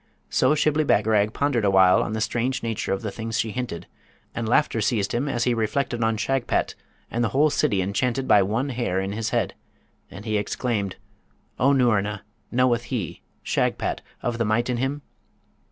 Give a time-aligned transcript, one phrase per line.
[0.31, 3.85] So Shibli Bagarag pondered awhile on the strange nature of the things she hinted,
[4.33, 6.73] and laughter seized him as he reflected on Shagpat,
[7.11, 9.53] and the whole city enchanted by one hair in his head;
[10.09, 10.95] and he exclaimed,
[11.59, 15.03] 'O Noorna, knoweth he, Shagpat, of the might in him?'